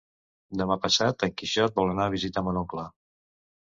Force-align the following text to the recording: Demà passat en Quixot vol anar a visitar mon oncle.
Demà 0.61 0.77
passat 0.85 1.27
en 1.29 1.35
Quixot 1.43 1.79
vol 1.79 1.95
anar 1.95 2.11
a 2.11 2.17
visitar 2.19 2.49
mon 2.51 2.63
oncle. 2.67 2.93